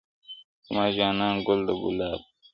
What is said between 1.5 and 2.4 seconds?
د ګلاب دی٫